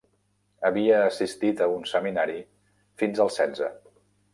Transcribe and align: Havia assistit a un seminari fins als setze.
Havia 0.69 0.95
assistit 1.09 1.63
a 1.65 1.69
un 1.75 1.85
seminari 1.93 2.41
fins 3.03 3.25
als 3.29 3.43
setze. 3.43 3.75